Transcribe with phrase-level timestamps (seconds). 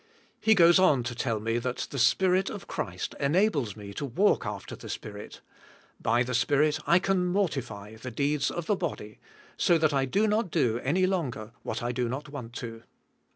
[0.39, 4.05] He g oes oti to tell me that the Spirit of Christ enables me to
[4.05, 5.41] walk after the Spirit;
[6.01, 9.19] by the Spirit I can mortify the deeds of the body,
[9.57, 12.81] so that I do not do any long^er what I do not want to.